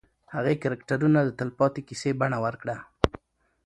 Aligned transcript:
هغې 0.33 0.53
کرکټرونه 0.63 1.19
د 1.23 1.29
تلپاتې 1.39 1.81
کیسې 1.87 2.11
بڼه 2.19 2.37
ورکړه. 2.45 2.77